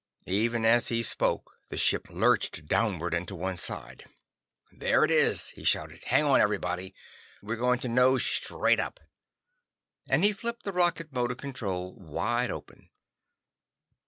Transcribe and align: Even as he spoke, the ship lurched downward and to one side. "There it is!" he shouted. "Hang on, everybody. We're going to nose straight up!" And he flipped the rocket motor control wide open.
Even 0.25 0.65
as 0.65 0.87
he 0.87 1.03
spoke, 1.03 1.59
the 1.69 1.77
ship 1.77 2.09
lurched 2.09 2.65
downward 2.65 3.13
and 3.13 3.27
to 3.27 3.35
one 3.35 3.55
side. 3.55 4.05
"There 4.71 5.03
it 5.03 5.11
is!" 5.11 5.49
he 5.49 5.63
shouted. 5.63 6.05
"Hang 6.05 6.23
on, 6.23 6.41
everybody. 6.41 6.95
We're 7.43 7.55
going 7.55 7.77
to 7.81 7.87
nose 7.87 8.25
straight 8.25 8.79
up!" 8.79 8.99
And 10.09 10.23
he 10.23 10.33
flipped 10.33 10.63
the 10.63 10.73
rocket 10.73 11.13
motor 11.13 11.35
control 11.35 11.93
wide 11.93 12.49
open. 12.49 12.89